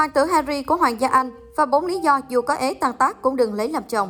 Hoàng 0.00 0.10
tử 0.10 0.24
Harry 0.24 0.62
của 0.62 0.76
Hoàng 0.76 1.00
gia 1.00 1.08
Anh 1.08 1.30
và 1.56 1.66
bốn 1.66 1.86
lý 1.86 1.98
do 1.98 2.20
dù 2.28 2.42
có 2.42 2.54
ế 2.54 2.74
tăng 2.74 2.92
tác 2.92 3.22
cũng 3.22 3.36
đừng 3.36 3.54
lấy 3.54 3.68
làm 3.68 3.82
chồng. 3.88 4.08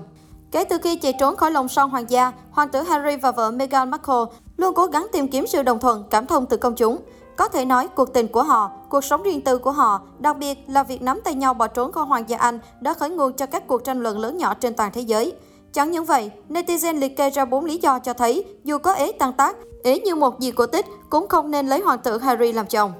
Kể 0.50 0.64
từ 0.64 0.78
khi 0.78 0.96
chạy 0.96 1.14
trốn 1.20 1.36
khỏi 1.36 1.50
lồng 1.50 1.68
son 1.68 1.90
hoàng 1.90 2.10
gia, 2.10 2.32
hoàng 2.50 2.68
tử 2.68 2.82
Harry 2.82 3.16
và 3.16 3.32
vợ 3.32 3.50
Meghan 3.50 3.90
Markle 3.90 4.38
luôn 4.56 4.74
cố 4.74 4.86
gắng 4.86 5.06
tìm 5.12 5.28
kiếm 5.28 5.46
sự 5.46 5.62
đồng 5.62 5.78
thuận, 5.78 6.04
cảm 6.10 6.26
thông 6.26 6.46
từ 6.46 6.56
công 6.56 6.74
chúng. 6.74 6.98
Có 7.36 7.48
thể 7.48 7.64
nói, 7.64 7.88
cuộc 7.88 8.12
tình 8.14 8.28
của 8.28 8.42
họ, 8.42 8.70
cuộc 8.88 9.04
sống 9.04 9.22
riêng 9.22 9.40
tư 9.40 9.58
của 9.58 9.70
họ, 9.70 10.00
đặc 10.18 10.36
biệt 10.38 10.58
là 10.68 10.82
việc 10.82 11.02
nắm 11.02 11.20
tay 11.24 11.34
nhau 11.34 11.54
bỏ 11.54 11.66
trốn 11.66 11.92
khỏi 11.92 12.04
Hoàng 12.04 12.24
gia 12.28 12.38
Anh 12.38 12.58
đã 12.80 12.94
khởi 12.94 13.10
nguồn 13.10 13.32
cho 13.32 13.46
các 13.46 13.66
cuộc 13.66 13.84
tranh 13.84 14.02
luận 14.02 14.18
lớn 14.18 14.36
nhỏ 14.36 14.54
trên 14.54 14.74
toàn 14.74 14.92
thế 14.94 15.00
giới. 15.00 15.32
Chẳng 15.72 15.90
những 15.90 16.04
vậy, 16.04 16.30
netizen 16.48 16.98
liệt 16.98 17.16
kê 17.16 17.30
ra 17.30 17.44
bốn 17.44 17.64
lý 17.64 17.78
do 17.78 17.98
cho 17.98 18.12
thấy 18.12 18.44
dù 18.64 18.78
có 18.78 18.92
ế 18.92 19.12
tăng 19.12 19.32
tác, 19.32 19.56
ế 19.84 20.00
như 20.00 20.14
một 20.14 20.40
gì 20.40 20.50
của 20.50 20.66
tích 20.66 20.86
cũng 21.10 21.28
không 21.28 21.50
nên 21.50 21.66
lấy 21.66 21.80
hoàng 21.80 21.98
tử 21.98 22.18
Harry 22.18 22.52
làm 22.52 22.66
chồng. 22.66 22.92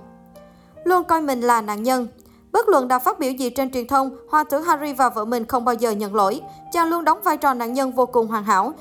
Luôn 0.85 1.05
coi 1.05 1.23
mình 1.23 1.41
là 1.41 1.61
nạn 1.61 1.83
nhân, 1.83 2.07
Bất 2.53 2.69
luận 2.69 2.89
đã 2.89 2.99
phát 2.99 3.19
biểu 3.19 3.33
gì 3.33 3.51
trên 3.51 3.71
truyền 3.71 3.87
thông, 3.87 4.11
hoàng 4.31 4.47
tử 4.51 4.61
Harry 4.61 4.93
và 4.93 5.09
vợ 5.09 5.25
mình 5.25 5.45
không 5.45 5.65
bao 5.65 5.75
giờ 5.75 5.91
nhận 5.91 6.15
lỗi. 6.15 6.41
Chàng 6.73 6.89
luôn 6.89 7.05
đóng 7.05 7.21
vai 7.25 7.37
trò 7.37 7.55
nạn 7.55 7.73
nhân 7.73 7.93
vô 7.93 8.07
cùng 8.07 8.27
hoàn 8.27 8.45
hảo. 8.45 8.73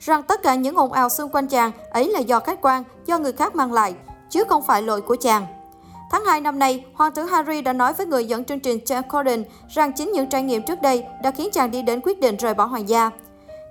Rằng 0.00 0.22
tất 0.22 0.42
cả 0.42 0.54
những 0.54 0.76
ồn 0.76 0.92
ào 0.92 1.08
xung 1.08 1.30
quanh 1.30 1.46
chàng 1.46 1.72
ấy 1.90 2.08
là 2.08 2.18
do 2.18 2.40
khách 2.40 2.58
quan, 2.62 2.84
do 3.06 3.18
người 3.18 3.32
khác 3.32 3.56
mang 3.56 3.72
lại, 3.72 3.94
chứ 4.30 4.44
không 4.48 4.62
phải 4.62 4.82
lỗi 4.82 5.00
của 5.00 5.16
chàng. 5.16 5.46
Tháng 6.10 6.24
2 6.24 6.40
năm 6.40 6.58
nay, 6.58 6.84
hoàng 6.94 7.12
tử 7.12 7.22
Harry 7.22 7.62
đã 7.62 7.72
nói 7.72 7.92
với 7.92 8.06
người 8.06 8.24
dẫn 8.24 8.44
chương 8.44 8.60
trình 8.60 8.78
Jack 8.84 9.02
Corden 9.02 9.44
rằng 9.74 9.92
chính 9.92 10.12
những 10.12 10.28
trải 10.28 10.42
nghiệm 10.42 10.62
trước 10.62 10.82
đây 10.82 11.04
đã 11.22 11.30
khiến 11.30 11.48
chàng 11.52 11.70
đi 11.70 11.82
đến 11.82 12.00
quyết 12.04 12.20
định 12.20 12.36
rời 12.36 12.54
bỏ 12.54 12.64
hoàng 12.64 12.88
gia. 12.88 13.10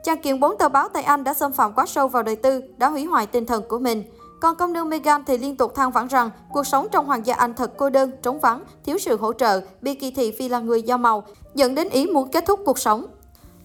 Chàng 0.04 0.22
kiện 0.22 0.40
bốn 0.40 0.58
tờ 0.58 0.70
báo 0.70 0.90
tại 0.90 1.04
Anh 1.04 1.24
đã 1.24 1.34
xâm 1.34 1.52
phạm 1.52 1.74
quá 1.74 1.86
sâu 1.86 2.08
vào 2.08 2.24
đời 2.24 2.36
tư, 2.36 2.62
đã 2.78 2.90
hủy 2.90 3.06
hoại 3.06 3.28
tinh 3.28 3.46
thần 3.46 3.64
của 3.70 3.80
mình. 3.80 4.04
Còn 4.44 4.56
công 4.56 4.74
nương 4.74 4.90
Meghan 4.90 5.24
thì 5.26 5.38
liên 5.38 5.58
tục 5.58 5.76
than 5.76 5.92
vãn 5.92 6.08
rằng 6.08 6.30
cuộc 6.52 6.68
sống 6.68 6.88
trong 6.92 7.06
hoàng 7.06 7.26
gia 7.26 7.36
Anh 7.36 7.54
thật 7.54 7.72
cô 7.78 7.90
đơn, 7.90 8.12
trống 8.22 8.40
vắng, 8.40 8.64
thiếu 8.86 8.98
sự 8.98 9.18
hỗ 9.18 9.34
trợ, 9.34 9.62
bị 9.82 9.96
kỳ 9.96 10.12
thị 10.12 10.36
vì 10.40 10.50
là 10.50 10.60
người 10.60 10.82
da 10.82 10.98
màu, 10.98 11.24
dẫn 11.56 11.76
đến 11.76 11.90
ý 11.90 12.06
muốn 12.06 12.32
kết 12.32 12.46
thúc 12.48 12.60
cuộc 12.66 12.80
sống. 12.80 13.06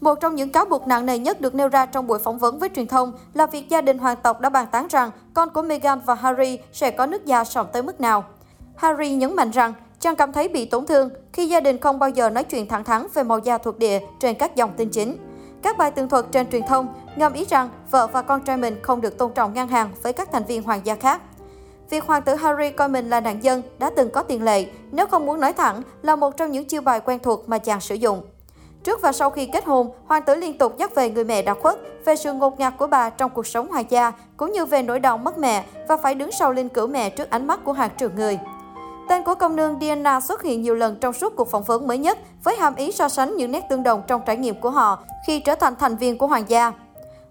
Một 0.01 0.15
trong 0.20 0.35
những 0.35 0.53
cáo 0.53 0.65
buộc 0.65 0.87
nặng 0.87 1.07
nề 1.07 1.19
nhất 1.19 1.41
được 1.41 1.55
nêu 1.55 1.69
ra 1.69 1.87
trong 1.87 2.07
buổi 2.07 2.19
phỏng 2.19 2.39
vấn 2.39 2.59
với 2.59 2.69
truyền 2.77 2.87
thông 2.87 3.12
là 3.35 3.47
việc 3.47 3.69
gia 3.69 3.81
đình 3.81 3.98
hoàng 3.98 4.17
tộc 4.23 4.41
đã 4.41 4.48
bàn 4.48 4.67
tán 4.73 4.87
rằng 4.91 5.11
con 5.35 5.51
của 5.51 5.62
Meghan 5.62 6.01
và 6.07 6.15
Harry 6.15 6.59
sẽ 6.73 6.91
có 6.91 7.07
nước 7.07 7.27
da 7.27 7.45
sòng 7.45 7.67
tới 7.73 7.83
mức 7.83 8.01
nào. 8.01 8.25
Harry 8.77 9.11
nhấn 9.11 9.37
mạnh 9.37 9.51
rằng 9.51 9.73
chàng 10.01 10.17
cảm 10.17 10.33
thấy 10.33 10.48
bị 10.48 10.65
tổn 10.65 10.87
thương 10.87 11.11
khi 11.33 11.48
gia 11.48 11.61
đình 11.61 11.79
không 11.79 11.98
bao 11.98 12.11
giờ 12.11 12.31
nói 12.31 12.45
chuyện 12.45 12.69
thẳng 12.69 12.85
thắn 12.85 13.07
về 13.15 13.23
màu 13.23 13.39
da 13.39 13.59
thuộc 13.59 13.79
địa 13.79 14.01
trên 14.20 14.35
các 14.35 14.57
dòng 14.57 14.73
tin 14.77 14.91
chính. 14.91 15.28
Các 15.62 15.78
bài 15.78 15.91
tường 15.91 16.09
thuật 16.09 16.25
trên 16.33 16.51
truyền 16.51 16.62
thông 16.67 16.95
ngầm 17.17 17.33
ý 17.33 17.45
rằng 17.45 17.69
vợ 17.91 18.06
và 18.06 18.23
con 18.23 18.42
trai 18.42 18.56
mình 18.56 18.83
không 18.83 19.01
được 19.01 19.19
tôn 19.19 19.33
trọng 19.33 19.55
ngang 19.55 19.69
hàng 19.69 19.91
với 20.03 20.12
các 20.12 20.33
thành 20.33 20.45
viên 20.45 20.62
hoàng 20.62 20.81
gia 20.84 20.95
khác. 20.95 21.20
Việc 21.91 22.05
hoàng 22.05 22.23
tử 22.23 22.34
Harry 22.34 22.70
coi 22.70 22.89
mình 22.89 23.11
là 23.11 23.20
nạn 23.20 23.41
nhân 23.41 23.62
đã 23.79 23.91
từng 23.97 24.11
có 24.11 24.23
tiền 24.23 24.45
lệ, 24.45 24.67
nếu 24.91 25.06
không 25.06 25.27
muốn 25.27 25.41
nói 25.41 25.53
thẳng, 25.53 25.83
là 26.03 26.17
một 26.17 26.36
trong 26.36 26.53
những 26.53 26.64
chiêu 26.64 26.81
bài 26.81 27.01
quen 27.01 27.19
thuộc 27.23 27.48
mà 27.48 27.59
chàng 27.59 27.81
sử 27.81 27.95
dụng. 27.95 28.23
Trước 28.84 29.03
và 29.03 29.12
sau 29.12 29.31
khi 29.31 29.47
kết 29.47 29.64
hôn, 29.64 29.91
hoàng 30.06 30.23
tử 30.23 30.34
liên 30.34 30.59
tục 30.59 30.75
nhắc 30.79 30.95
về 30.95 31.11
người 31.11 31.25
mẹ 31.25 31.42
đã 31.42 31.55
khuất, 31.55 31.79
về 32.05 32.17
sự 32.17 32.33
ngột 32.33 32.61
ngạt 32.61 32.75
của 32.79 32.86
bà 32.86 33.11
trong 33.11 33.31
cuộc 33.31 33.47
sống 33.47 33.69
hoàng 33.69 33.84
gia, 33.89 34.12
cũng 34.36 34.53
như 34.53 34.64
về 34.64 34.83
nỗi 34.83 35.01
đau 35.01 35.19
mất 35.19 35.39
mẹ 35.39 35.64
và 35.89 35.97
phải 35.97 36.14
đứng 36.14 36.33
sau 36.33 36.53
linh 36.53 36.69
cữu 36.69 36.86
mẹ 36.86 37.11
trước 37.11 37.31
ánh 37.31 37.47
mắt 37.47 37.61
của 37.64 37.73
hàng 37.73 37.91
triệu 37.98 38.11
người. 38.17 38.39
Tên 39.09 39.23
của 39.23 39.34
công 39.34 39.56
nương 39.56 39.78
Diana 39.81 40.20
xuất 40.20 40.42
hiện 40.42 40.62
nhiều 40.62 40.75
lần 40.75 40.97
trong 41.01 41.12
suốt 41.12 41.37
cuộc 41.37 41.51
phỏng 41.51 41.64
vấn 41.64 41.87
mới 41.87 41.98
nhất 41.98 42.19
với 42.45 42.56
hàm 42.56 42.75
ý 42.75 42.92
so 42.92 43.09
sánh 43.09 43.37
những 43.37 43.53
nét 43.53 43.64
tương 43.70 43.83
đồng 43.83 44.03
trong 44.06 44.20
trải 44.27 44.37
nghiệm 44.37 44.61
của 44.61 44.70
họ 44.70 44.98
khi 45.27 45.41
trở 45.41 45.55
thành 45.55 45.77
thành 45.77 45.97
viên 45.97 46.19
của 46.19 46.27
hoàng 46.27 46.45
gia. 46.48 46.73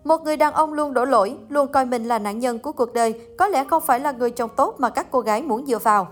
Một 0.04 0.22
người 0.24 0.38
đàn 0.38 0.54
ông 0.54 0.74
luôn 0.74 0.94
đổ 0.94 1.06
lỗi, 1.06 1.36
luôn 1.50 1.68
coi 1.68 1.86
mình 1.86 2.06
là 2.06 2.20
nạn 2.20 2.40
nhân 2.40 2.60
của 2.60 2.72
cuộc 2.72 2.94
đời, 2.94 3.22
có 3.38 3.48
lẽ 3.48 3.64
không 3.64 3.84
phải 3.86 4.00
là 4.00 4.12
người 4.12 4.32
chồng 4.32 4.50
tốt 4.56 4.76
mà 4.78 4.90
các 4.90 5.08
cô 5.12 5.20
gái 5.20 5.42
muốn 5.42 5.66
dựa 5.66 5.78
vào. 5.78 6.08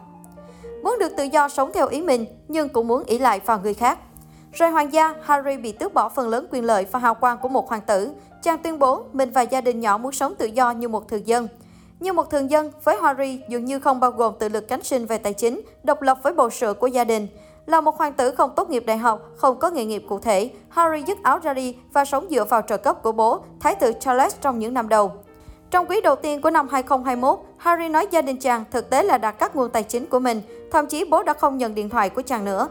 Muốn 0.84 0.98
được 1.00 1.12
tự 1.18 1.24
do 1.24 1.50
sống 1.50 1.72
theo 1.74 1.88
ý 1.88 2.02
mình, 2.02 2.26
nhưng 2.48 2.70
cũng 2.70 2.88
muốn 2.88 3.04
ỷ 3.04 3.20
lại 3.20 3.42
vào 3.46 3.60
người 3.60 3.74
khác. 3.74 4.00
Rời 4.54 4.70
hoàng 4.70 4.94
gia, 4.94 5.14
Harry 5.22 5.58
bị 5.58 5.72
tước 5.72 5.94
bỏ 5.94 6.10
phần 6.10 6.30
lớn 6.30 6.48
quyền 6.52 6.66
lợi 6.66 6.86
và 6.92 7.00
hào 7.00 7.16
quang 7.16 7.38
của 7.38 7.50
một 7.50 7.70
hoàng 7.70 7.82
tử. 7.82 8.12
Chàng 8.44 8.58
tuyên 8.58 8.80
bố 8.80 9.04
mình 9.14 9.32
và 9.32 9.42
gia 9.42 9.62
đình 9.62 9.80
nhỏ 9.80 9.98
muốn 9.98 10.12
sống 10.12 10.36
tự 10.36 10.46
do 10.46 10.72
như 10.72 10.88
một 10.88 11.08
thường 11.08 11.28
dân. 11.28 11.48
Như 12.00 12.14
một 12.14 12.30
thường 12.30 12.50
dân, 12.50 12.72
với 12.84 12.98
Harry 13.02 13.40
dường 13.50 13.66
như 13.66 13.80
không 13.80 14.00
bao 14.00 14.12
gồm 14.12 14.34
tự 14.40 14.50
lực 14.50 14.68
cánh 14.68 14.84
sinh 14.84 15.06
về 15.06 15.18
tài 15.18 15.34
chính, 15.34 15.62
độc 15.84 16.02
lập 16.02 16.18
với 16.24 16.34
bộ 16.34 16.50
sự 16.50 16.74
của 16.74 16.88
gia 16.88 17.04
đình. 17.04 17.28
Là 17.66 17.82
một 17.82 17.98
hoàng 17.98 18.14
tử 18.14 18.32
không 18.32 18.52
tốt 18.56 18.70
nghiệp 18.70 18.84
đại 18.86 18.98
học, 18.98 19.30
không 19.36 19.60
có 19.60 19.70
nghề 19.70 19.86
nghiệp 19.86 20.04
cụ 20.10 20.20
thể, 20.20 20.50
Harry 20.70 21.04
dứt 21.08 21.18
áo 21.24 21.40
ra 21.40 21.54
đi 21.54 21.78
và 21.94 22.06
sống 22.06 22.28
dựa 22.30 22.44
vào 22.44 22.62
trợ 22.62 22.78
cấp 22.78 23.04
của 23.04 23.12
bố, 23.12 23.40
Thái 23.60 23.76
tử 23.76 23.94
Charles 24.00 24.36
trong 24.42 24.60
những 24.60 24.74
năm 24.74 24.90
đầu. 24.90 25.12
Trong 25.72 25.86
quý 25.86 26.02
đầu 26.02 26.16
tiên 26.16 26.42
của 26.42 26.50
năm 26.50 26.68
2021, 26.72 27.40
Harry 27.58 27.90
nói 27.90 28.08
gia 28.12 28.22
đình 28.22 28.38
chàng 28.38 28.64
thực 28.72 28.90
tế 28.90 29.04
là 29.04 29.18
đã 29.18 29.32
cắt 29.32 29.56
nguồn 29.56 29.70
tài 29.70 29.84
chính 29.84 30.06
của 30.06 30.20
mình, 30.20 30.42
thậm 30.72 30.88
chí 30.88 31.06
bố 31.06 31.24
đã 31.24 31.34
không 31.34 31.58
nhận 31.58 31.76
điện 31.76 31.90
thoại 31.90 32.10
của 32.10 32.22
chàng 32.22 32.46
nữa. 32.46 32.68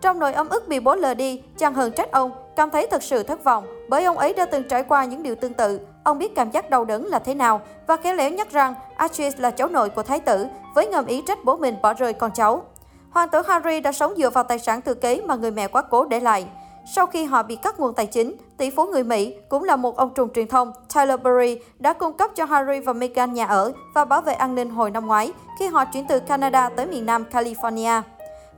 Trong 0.00 0.18
nỗi 0.18 0.32
ấm 0.32 0.48
ức 0.48 0.68
bị 0.68 0.80
bố 0.80 0.94
lờ 0.94 1.14
đi, 1.14 1.42
chàng 1.58 1.74
hờn 1.74 1.92
trách 1.92 2.12
ông, 2.12 2.32
cảm 2.56 2.70
thấy 2.70 2.86
thật 2.90 3.02
sự 3.02 3.22
thất 3.22 3.44
vọng 3.44 3.66
bởi 3.88 4.04
ông 4.04 4.18
ấy 4.18 4.32
đã 4.32 4.44
từng 4.44 4.68
trải 4.68 4.82
qua 4.82 5.04
những 5.04 5.22
điều 5.22 5.34
tương 5.34 5.54
tự. 5.54 5.80
Ông 6.04 6.18
biết 6.18 6.34
cảm 6.34 6.50
giác 6.50 6.70
đau 6.70 6.84
đớn 6.84 7.06
là 7.06 7.18
thế 7.18 7.34
nào 7.34 7.60
và 7.86 7.96
khéo 7.96 8.14
léo 8.14 8.30
nhắc 8.30 8.52
rằng 8.52 8.74
Archie 8.96 9.30
là 9.38 9.50
cháu 9.50 9.68
nội 9.68 9.90
của 9.90 10.02
thái 10.02 10.20
tử 10.20 10.46
với 10.74 10.86
ngầm 10.88 11.06
ý 11.06 11.22
trách 11.26 11.44
bố 11.44 11.56
mình 11.56 11.76
bỏ 11.82 11.94
rơi 11.94 12.12
con 12.12 12.30
cháu. 12.34 12.62
Hoàng 13.10 13.28
tử 13.28 13.42
Harry 13.48 13.80
đã 13.80 13.92
sống 13.92 14.14
dựa 14.16 14.30
vào 14.30 14.44
tài 14.44 14.58
sản 14.58 14.80
thừa 14.82 14.94
kế 14.94 15.20
mà 15.20 15.34
người 15.34 15.50
mẹ 15.50 15.68
quá 15.68 15.82
cố 15.82 16.04
để 16.04 16.20
lại. 16.20 16.46
Sau 16.94 17.06
khi 17.06 17.24
họ 17.24 17.42
bị 17.42 17.56
cắt 17.56 17.80
nguồn 17.80 17.94
tài 17.94 18.06
chính, 18.06 18.36
tỷ 18.56 18.70
phú 18.70 18.86
người 18.86 19.04
Mỹ 19.04 19.34
cũng 19.48 19.64
là 19.64 19.76
một 19.76 19.96
ông 19.96 20.10
trùm 20.14 20.28
truyền 20.34 20.48
thông, 20.48 20.72
Tyler 20.94 21.20
Perry, 21.20 21.58
đã 21.78 21.92
cung 21.92 22.12
cấp 22.12 22.30
cho 22.34 22.44
Harry 22.44 22.80
và 22.80 22.92
Meghan 22.92 23.32
nhà 23.32 23.46
ở 23.46 23.72
và 23.94 24.04
bảo 24.04 24.20
vệ 24.20 24.32
an 24.32 24.54
ninh 24.54 24.70
hồi 24.70 24.90
năm 24.90 25.06
ngoái 25.06 25.32
khi 25.58 25.66
họ 25.66 25.84
chuyển 25.84 26.06
từ 26.06 26.20
Canada 26.20 26.68
tới 26.68 26.86
miền 26.86 27.06
Nam 27.06 27.24
California. 27.32 28.02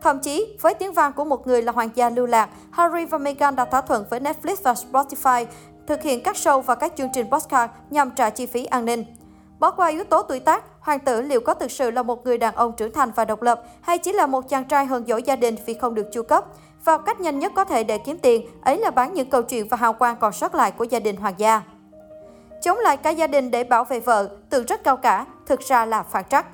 Thậm 0.01 0.19
chí, 0.19 0.59
với 0.61 0.75
tiếng 0.75 0.93
vang 0.93 1.13
của 1.13 1.25
một 1.25 1.47
người 1.47 1.63
là 1.63 1.73
hoàng 1.73 1.91
gia 1.95 2.11
lưu 2.11 2.27
lạc, 2.27 2.49
Harry 2.71 3.05
và 3.05 3.19
Meghan 3.19 3.57
đã 3.57 3.65
thỏa 3.65 3.81
thuận 3.81 4.05
với 4.11 4.21
Netflix 4.21 4.57
và 4.63 4.73
Spotify 4.73 5.47
thực 5.87 6.03
hiện 6.03 6.23
các 6.23 6.37
show 6.37 6.61
và 6.61 6.75
các 6.75 6.93
chương 6.97 7.09
trình 7.15 7.31
podcast 7.31 7.71
nhằm 7.91 8.11
trả 8.11 8.31
chi 8.31 8.47
phí 8.47 8.65
an 8.65 8.85
ninh. 8.85 9.05
Bỏ 9.59 9.71
qua 9.71 9.89
yếu 9.89 10.05
tố 10.05 10.23
tuổi 10.23 10.41
tác, 10.41 10.65
hoàng 10.81 10.99
tử 10.99 11.23
liệu 11.23 11.41
có 11.41 11.55
thực 11.55 11.71
sự 11.71 11.91
là 11.91 12.03
một 12.03 12.25
người 12.25 12.39
đàn 12.39 12.55
ông 12.55 12.73
trưởng 12.77 12.93
thành 12.93 13.11
và 13.17 13.25
độc 13.25 13.43
lập 13.43 13.63
hay 13.81 13.99
chỉ 13.99 14.13
là 14.13 14.27
một 14.27 14.49
chàng 14.49 14.65
trai 14.65 14.87
hờn 14.87 15.07
dỗi 15.07 15.23
gia 15.23 15.37
đình 15.37 15.57
vì 15.67 15.75
không 15.75 15.95
được 15.95 16.07
chu 16.13 16.23
cấp? 16.23 16.45
Và 16.85 16.99
cách 16.99 17.21
nhanh 17.21 17.39
nhất 17.39 17.53
có 17.57 17.65
thể 17.65 17.85
để 17.85 17.99
kiếm 17.99 18.19
tiền, 18.19 18.47
ấy 18.63 18.79
là 18.79 18.91
bán 18.91 19.15
những 19.15 19.31
câu 19.31 19.43
chuyện 19.43 19.69
và 19.69 19.77
hào 19.77 19.93
quang 19.93 20.17
còn 20.17 20.33
sót 20.33 20.55
lại 20.55 20.71
của 20.71 20.85
gia 20.85 21.01
đình 21.01 21.17
hoàng 21.17 21.35
gia. 21.37 21.63
Chống 22.63 22.79
lại 22.79 22.97
cả 22.97 23.11
gia 23.11 23.27
đình 23.27 23.51
để 23.51 23.65
bảo 23.65 23.85
vệ 23.85 24.01
vợ, 24.01 24.29
tưởng 24.51 24.65
rất 24.67 24.85
cao 24.85 24.97
cả, 24.97 25.27
thực 25.47 25.61
ra 25.61 25.85
là 25.85 26.03
phản 26.03 26.25
trắc. 26.29 26.47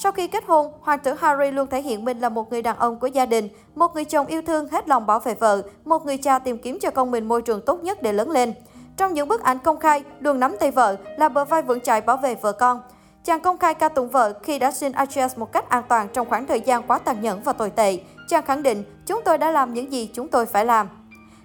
Sau 0.00 0.12
khi 0.12 0.26
kết 0.26 0.44
hôn, 0.46 0.72
hoàng 0.80 0.98
tử 0.98 1.14
Harry 1.14 1.50
luôn 1.50 1.66
thể 1.66 1.82
hiện 1.82 2.04
mình 2.04 2.20
là 2.20 2.28
một 2.28 2.50
người 2.50 2.62
đàn 2.62 2.76
ông 2.76 2.98
của 2.98 3.06
gia 3.06 3.26
đình, 3.26 3.48
một 3.74 3.94
người 3.94 4.04
chồng 4.04 4.26
yêu 4.26 4.42
thương 4.42 4.68
hết 4.68 4.88
lòng 4.88 5.06
bảo 5.06 5.20
vệ 5.20 5.34
vợ, 5.34 5.62
một 5.84 6.06
người 6.06 6.16
cha 6.16 6.38
tìm 6.38 6.58
kiếm 6.58 6.78
cho 6.80 6.90
con 6.90 7.10
mình 7.10 7.28
môi 7.28 7.42
trường 7.42 7.60
tốt 7.60 7.82
nhất 7.82 8.02
để 8.02 8.12
lớn 8.12 8.30
lên. 8.30 8.54
Trong 8.96 9.14
những 9.14 9.28
bức 9.28 9.42
ảnh 9.42 9.58
công 9.58 9.78
khai, 9.78 10.02
luôn 10.20 10.40
nắm 10.40 10.56
tay 10.60 10.70
vợ 10.70 10.96
là 11.16 11.28
bờ 11.28 11.44
vai 11.44 11.62
vững 11.62 11.80
chãi 11.80 12.00
bảo 12.00 12.16
vệ 12.16 12.34
vợ 12.34 12.52
con. 12.52 12.80
Chàng 13.24 13.40
công 13.40 13.58
khai 13.58 13.74
ca 13.74 13.88
tụng 13.88 14.08
vợ 14.08 14.32
khi 14.42 14.58
đã 14.58 14.70
sinh 14.70 14.92
Archies 14.92 15.38
một 15.38 15.52
cách 15.52 15.68
an 15.68 15.82
toàn 15.88 16.08
trong 16.12 16.28
khoảng 16.28 16.46
thời 16.46 16.60
gian 16.60 16.82
quá 16.86 16.98
tàn 16.98 17.20
nhẫn 17.20 17.42
và 17.42 17.52
tồi 17.52 17.70
tệ. 17.70 17.98
Chàng 18.28 18.44
khẳng 18.46 18.62
định, 18.62 18.84
chúng 19.06 19.20
tôi 19.24 19.38
đã 19.38 19.50
làm 19.50 19.74
những 19.74 19.92
gì 19.92 20.10
chúng 20.14 20.28
tôi 20.28 20.46
phải 20.46 20.64
làm. 20.64 20.88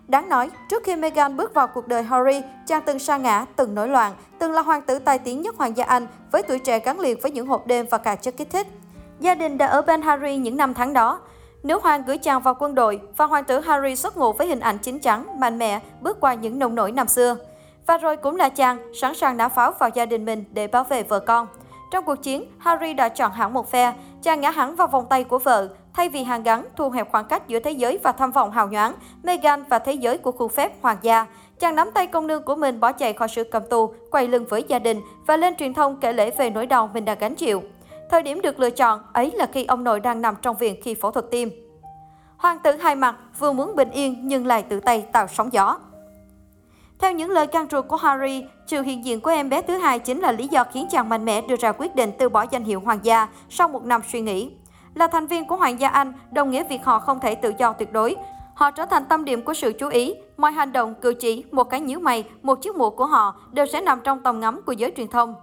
Đáng 0.07 0.29
nói, 0.29 0.49
trước 0.69 0.83
khi 0.83 0.95
Meghan 0.95 1.37
bước 1.37 1.53
vào 1.53 1.67
cuộc 1.67 1.87
đời 1.87 2.03
Harry, 2.03 2.41
chàng 2.67 2.81
từng 2.85 2.99
sa 2.99 3.17
ngã, 3.17 3.45
từng 3.55 3.75
nổi 3.75 3.87
loạn, 3.87 4.13
từng 4.39 4.51
là 4.51 4.61
hoàng 4.61 4.81
tử 4.81 4.99
tài 4.99 5.19
tiếng 5.19 5.41
nhất 5.41 5.55
hoàng 5.57 5.77
gia 5.77 5.85
Anh 5.85 6.07
với 6.31 6.43
tuổi 6.43 6.59
trẻ 6.59 6.79
gắn 6.79 6.99
liền 6.99 7.19
với 7.21 7.31
những 7.31 7.47
hộp 7.47 7.67
đêm 7.67 7.85
và 7.89 7.97
cả 7.97 8.15
chất 8.15 8.37
kích 8.37 8.49
thích. 8.49 8.67
Gia 9.19 9.35
đình 9.35 9.57
đã 9.57 9.67
ở 9.67 9.81
bên 9.81 10.01
Harry 10.01 10.37
những 10.37 10.57
năm 10.57 10.73
tháng 10.73 10.93
đó. 10.93 11.19
Nữ 11.63 11.79
hoàng 11.83 12.03
gửi 12.07 12.17
chàng 12.17 12.41
vào 12.41 12.55
quân 12.59 12.75
đội 12.75 13.01
và 13.17 13.25
hoàng 13.25 13.43
tử 13.43 13.59
Harry 13.59 13.95
xuất 13.95 14.17
ngụ 14.17 14.33
với 14.33 14.47
hình 14.47 14.59
ảnh 14.59 14.77
chín 14.77 14.99
chắn, 14.99 15.39
mạnh 15.39 15.57
mẽ, 15.57 15.79
bước 16.01 16.19
qua 16.19 16.33
những 16.33 16.59
nông 16.59 16.75
nổi 16.75 16.91
năm 16.91 17.07
xưa. 17.07 17.35
Và 17.87 17.97
rồi 17.97 18.17
cũng 18.17 18.35
là 18.35 18.49
chàng, 18.49 18.93
sẵn 19.01 19.15
sàng 19.15 19.37
nã 19.37 19.49
pháo 19.49 19.71
vào 19.79 19.89
gia 19.89 20.05
đình 20.05 20.25
mình 20.25 20.43
để 20.51 20.67
bảo 20.67 20.83
vệ 20.83 21.03
vợ 21.03 21.19
con. 21.19 21.47
Trong 21.91 22.05
cuộc 22.05 22.15
chiến, 22.15 22.45
Harry 22.57 22.93
đã 22.93 23.09
chọn 23.09 23.31
hẳn 23.31 23.53
một 23.53 23.71
phe, 23.71 23.93
chàng 24.23 24.41
ngã 24.41 24.49
hẳn 24.49 24.75
vào 24.75 24.87
vòng 24.87 25.05
tay 25.09 25.23
của 25.23 25.39
vợ, 25.39 25.69
thay 25.93 26.09
vì 26.09 26.23
hàng 26.23 26.43
gắn, 26.43 26.65
thu 26.75 26.89
hẹp 26.89 27.11
khoảng 27.11 27.25
cách 27.25 27.47
giữa 27.47 27.59
thế 27.59 27.71
giới 27.71 27.99
và 28.03 28.11
tham 28.11 28.31
vọng 28.31 28.51
hào 28.51 28.67
nhoáng, 28.67 28.93
Meghan 29.23 29.63
và 29.69 29.79
thế 29.79 29.93
giới 29.93 30.17
của 30.17 30.31
khu 30.31 30.47
phép 30.47 30.81
hoàng 30.81 30.97
gia. 31.01 31.25
Chàng 31.59 31.75
nắm 31.75 31.91
tay 31.93 32.07
công 32.07 32.27
nương 32.27 32.43
của 32.43 32.55
mình 32.55 32.79
bỏ 32.79 32.91
chạy 32.91 33.13
khỏi 33.13 33.27
sự 33.27 33.43
cầm 33.43 33.63
tù, 33.69 33.93
quay 34.11 34.27
lưng 34.27 34.45
với 34.49 34.63
gia 34.67 34.79
đình 34.79 35.01
và 35.25 35.37
lên 35.37 35.55
truyền 35.55 35.73
thông 35.73 35.99
kể 35.99 36.13
lễ 36.13 36.31
về 36.31 36.49
nỗi 36.49 36.65
đau 36.65 36.89
mình 36.93 37.05
đã 37.05 37.15
gánh 37.15 37.35
chịu. 37.35 37.63
Thời 38.09 38.23
điểm 38.23 38.41
được 38.41 38.59
lựa 38.59 38.69
chọn 38.69 38.99
ấy 39.13 39.31
là 39.35 39.45
khi 39.45 39.65
ông 39.65 39.83
nội 39.83 39.99
đang 39.99 40.21
nằm 40.21 40.35
trong 40.41 40.57
viện 40.57 40.75
khi 40.83 40.95
phẫu 40.95 41.11
thuật 41.11 41.25
tim. 41.31 41.49
Hoàng 42.37 42.59
tử 42.63 42.71
hai 42.71 42.95
mặt 42.95 43.15
vừa 43.39 43.53
muốn 43.53 43.75
bình 43.75 43.89
yên 43.91 44.15
nhưng 44.23 44.45
lại 44.45 44.63
tự 44.63 44.79
tay 44.79 45.05
tạo 45.11 45.27
sóng 45.27 45.53
gió. 45.53 45.79
Theo 46.99 47.11
những 47.11 47.29
lời 47.29 47.47
can 47.47 47.67
ruột 47.71 47.87
của 47.87 47.95
Harry, 47.95 48.45
sự 48.67 48.81
hiện 48.81 49.05
diện 49.05 49.21
của 49.21 49.29
em 49.29 49.49
bé 49.49 49.61
thứ 49.61 49.77
hai 49.77 49.99
chính 49.99 50.19
là 50.19 50.31
lý 50.31 50.47
do 50.47 50.63
khiến 50.63 50.87
chàng 50.91 51.09
mạnh 51.09 51.25
mẽ 51.25 51.41
đưa 51.41 51.55
ra 51.55 51.71
quyết 51.71 51.95
định 51.95 52.11
từ 52.17 52.29
bỏ 52.29 52.45
danh 52.51 52.63
hiệu 52.63 52.79
hoàng 52.79 52.99
gia 53.03 53.27
sau 53.49 53.67
một 53.67 53.85
năm 53.85 54.01
suy 54.11 54.21
nghĩ. 54.21 54.51
Là 54.95 55.07
thành 55.07 55.27
viên 55.27 55.47
của 55.47 55.55
Hoàng 55.55 55.79
gia 55.79 55.89
Anh, 55.89 56.13
đồng 56.31 56.51
nghĩa 56.51 56.63
việc 56.63 56.83
họ 56.83 56.99
không 56.99 57.19
thể 57.19 57.35
tự 57.35 57.53
do 57.57 57.73
tuyệt 57.73 57.93
đối. 57.93 58.15
Họ 58.53 58.71
trở 58.71 58.85
thành 58.85 59.05
tâm 59.05 59.25
điểm 59.25 59.41
của 59.41 59.53
sự 59.53 59.73
chú 59.79 59.89
ý. 59.89 60.13
Mọi 60.37 60.51
hành 60.51 60.71
động, 60.71 60.95
cử 61.01 61.13
chỉ, 61.13 61.43
một 61.51 61.63
cái 61.63 61.79
nhíu 61.79 61.99
mày, 61.99 62.23
một 62.41 62.61
chiếc 62.61 62.75
mũ 62.75 62.89
của 62.89 63.05
họ 63.05 63.35
đều 63.51 63.65
sẽ 63.65 63.81
nằm 63.81 63.99
trong 64.03 64.19
tầm 64.19 64.39
ngắm 64.39 64.61
của 64.65 64.71
giới 64.71 64.91
truyền 64.97 65.07
thông. 65.07 65.35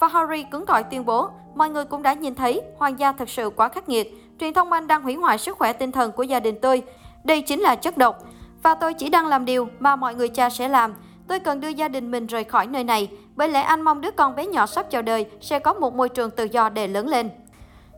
Và 0.00 0.08
Harry 0.08 0.42
cứng 0.42 0.66
cỏi 0.66 0.82
tuyên 0.82 1.04
bố, 1.04 1.28
mọi 1.54 1.70
người 1.70 1.84
cũng 1.84 2.02
đã 2.02 2.12
nhìn 2.12 2.34
thấy 2.34 2.62
Hoàng 2.78 2.98
gia 2.98 3.12
thật 3.12 3.28
sự 3.28 3.50
quá 3.50 3.68
khắc 3.68 3.88
nghiệt. 3.88 4.14
truyền 4.40 4.54
thông 4.54 4.72
Anh 4.72 4.86
đang 4.86 5.02
hủy 5.02 5.14
hoại 5.14 5.38
sức 5.38 5.58
khỏe 5.58 5.72
tinh 5.72 5.92
thần 5.92 6.12
của 6.12 6.22
gia 6.22 6.40
đình 6.40 6.58
tôi. 6.62 6.82
Đây 7.24 7.42
chính 7.42 7.60
là 7.60 7.76
chất 7.76 7.98
độc. 7.98 8.18
Và 8.62 8.74
tôi 8.74 8.94
chỉ 8.94 9.08
đang 9.08 9.26
làm 9.26 9.44
điều 9.44 9.68
mà 9.78 9.96
mọi 9.96 10.14
người 10.14 10.28
cha 10.28 10.50
sẽ 10.50 10.68
làm. 10.68 10.94
Tôi 11.28 11.38
cần 11.38 11.60
đưa 11.60 11.68
gia 11.68 11.88
đình 11.88 12.10
mình 12.10 12.26
rời 12.26 12.44
khỏi 12.44 12.66
nơi 12.66 12.84
này, 12.84 13.10
bởi 13.36 13.48
lẽ 13.48 13.60
anh 13.60 13.82
mong 13.82 14.00
đứa 14.00 14.10
con 14.10 14.36
bé 14.36 14.46
nhỏ 14.46 14.66
sắp 14.66 14.90
chào 14.90 15.02
đời 15.02 15.26
sẽ 15.40 15.58
có 15.58 15.72
một 15.72 15.94
môi 15.94 16.08
trường 16.08 16.30
tự 16.30 16.44
do 16.44 16.68
để 16.68 16.88
lớn 16.88 17.08
lên. 17.08 17.30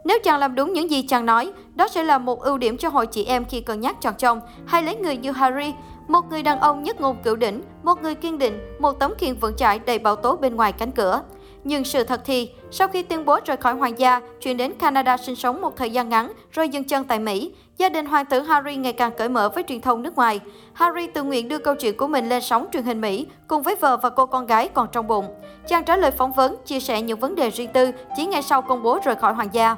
Nếu 0.07 0.19
chàng 0.25 0.39
làm 0.39 0.55
đúng 0.55 0.73
những 0.73 0.91
gì 0.91 1.03
chàng 1.03 1.27
nói, 1.27 1.53
đó 1.75 1.89
sẽ 1.89 2.03
là 2.03 2.19
một 2.19 2.41
ưu 2.41 2.59
điểm 2.59 2.77
cho 2.77 2.89
hội 2.89 3.07
chị 3.07 3.25
em 3.25 3.45
khi 3.45 3.61
cân 3.61 3.81
nhắc 3.81 4.01
chọn 4.01 4.15
chồng, 4.19 4.41
hay 4.67 4.83
lấy 4.83 4.97
người 4.97 5.17
như 5.17 5.33
Harry, 5.33 5.73
một 6.09 6.21
người 6.31 6.43
đàn 6.43 6.61
ông 6.61 6.83
nhất 6.83 7.01
ngôn 7.01 7.17
cửu 7.23 7.37
đỉnh, 7.37 7.63
một 7.83 8.03
người 8.03 8.15
kiên 8.15 8.39
định, 8.39 8.77
một 8.79 8.93
tấm 8.93 9.15
khiên 9.19 9.35
vững 9.35 9.57
chãi 9.57 9.79
đầy 9.79 9.99
bảo 9.99 10.17
tố 10.17 10.37
bên 10.37 10.57
ngoài 10.57 10.73
cánh 10.73 10.91
cửa. 10.91 11.23
Nhưng 11.65 11.85
sự 11.85 12.05
thật 12.05 12.21
thì, 12.25 12.51
sau 12.71 12.89
khi 12.89 13.03
tuyên 13.03 13.25
bố 13.25 13.39
rời 13.45 13.57
khỏi 13.57 13.75
hoàng 13.75 13.99
gia, 13.99 14.21
chuyển 14.41 14.57
đến 14.57 14.73
Canada 14.79 15.17
sinh 15.17 15.37
sống 15.37 15.61
một 15.61 15.77
thời 15.77 15.91
gian 15.91 16.09
ngắn, 16.09 16.33
rồi 16.53 16.69
dừng 16.69 16.85
chân 16.85 17.05
tại 17.05 17.19
Mỹ, 17.19 17.53
gia 17.77 17.89
đình 17.89 18.07
hoàng 18.07 18.25
tử 18.25 18.41
Harry 18.41 18.77
ngày 18.77 18.93
càng 18.93 19.13
cởi 19.19 19.29
mở 19.29 19.49
với 19.49 19.65
truyền 19.69 19.81
thông 19.81 20.03
nước 20.03 20.17
ngoài. 20.17 20.41
Harry 20.73 21.07
tự 21.07 21.23
nguyện 21.23 21.49
đưa 21.49 21.59
câu 21.59 21.75
chuyện 21.75 21.97
của 21.97 22.07
mình 22.07 22.29
lên 22.29 22.43
sóng 22.43 22.67
truyền 22.73 22.85
hình 22.85 23.01
Mỹ, 23.01 23.27
cùng 23.49 23.63
với 23.63 23.77
vợ 23.77 23.97
và 23.97 24.11
cô 24.11 24.27
con 24.27 24.47
gái 24.47 24.69
còn 24.69 24.89
trong 24.93 25.07
bụng. 25.07 25.27
Chàng 25.69 25.85
trả 25.85 25.97
lời 25.97 26.11
phỏng 26.11 26.33
vấn, 26.33 26.57
chia 26.67 26.81
sẻ 26.81 27.03
những 27.03 27.21
vấn 27.21 27.35
đề 27.35 27.51
riêng 27.51 27.73
tư 27.73 27.91
chỉ 28.17 28.27
ngày 28.27 28.43
sau 28.43 28.63
công 28.63 28.83
bố 28.83 28.99
rời 29.05 29.15
khỏi 29.15 29.33
hoàng 29.33 29.49
gia. 29.53 29.77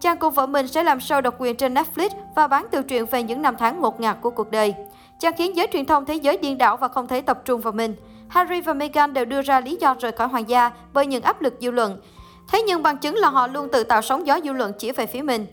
Chàng 0.00 0.18
cùng 0.18 0.34
vợ 0.34 0.46
mình 0.46 0.68
sẽ 0.68 0.82
làm 0.82 0.98
show 0.98 1.20
độc 1.20 1.34
quyền 1.38 1.56
trên 1.56 1.74
Netflix 1.74 2.10
và 2.34 2.46
bán 2.46 2.66
tự 2.70 2.82
truyện 2.82 3.06
về 3.06 3.22
những 3.22 3.42
năm 3.42 3.56
tháng 3.58 3.80
ngột 3.80 4.00
ngạt 4.00 4.16
của 4.20 4.30
cuộc 4.30 4.50
đời. 4.50 4.74
Chàng 5.20 5.34
khiến 5.36 5.56
giới 5.56 5.66
truyền 5.72 5.84
thông 5.84 6.04
thế 6.04 6.14
giới 6.14 6.36
điên 6.36 6.58
đảo 6.58 6.76
và 6.76 6.88
không 6.88 7.06
thể 7.06 7.20
tập 7.20 7.42
trung 7.44 7.60
vào 7.60 7.72
mình. 7.72 7.96
Harry 8.28 8.60
và 8.60 8.72
Meghan 8.72 9.14
đều 9.14 9.24
đưa 9.24 9.42
ra 9.42 9.60
lý 9.60 9.76
do 9.80 9.94
rời 10.00 10.12
khỏi 10.12 10.28
hoàng 10.28 10.48
gia 10.48 10.70
bởi 10.92 11.06
những 11.06 11.22
áp 11.22 11.42
lực 11.42 11.54
dư 11.60 11.70
luận. 11.70 12.00
Thế 12.48 12.62
nhưng 12.62 12.82
bằng 12.82 12.96
chứng 12.96 13.14
là 13.14 13.28
họ 13.28 13.46
luôn 13.46 13.68
tự 13.72 13.84
tạo 13.84 14.02
sóng 14.02 14.26
gió 14.26 14.40
dư 14.44 14.52
luận 14.52 14.72
chỉ 14.78 14.92
về 14.92 15.06
phía 15.06 15.22
mình. 15.22 15.46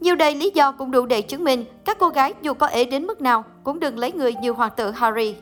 Nhiều 0.00 0.14
đầy 0.14 0.34
lý 0.34 0.50
do 0.54 0.72
cũng 0.72 0.90
đủ 0.90 1.06
để 1.06 1.22
chứng 1.22 1.44
minh 1.44 1.64
các 1.84 1.98
cô 2.00 2.08
gái 2.08 2.34
dù 2.42 2.54
có 2.54 2.66
ế 2.66 2.84
đến 2.84 3.06
mức 3.06 3.20
nào 3.20 3.44
cũng 3.64 3.80
đừng 3.80 3.98
lấy 3.98 4.12
người 4.12 4.34
như 4.34 4.50
hoàng 4.50 4.72
tử 4.76 4.90
Harry. 4.90 5.36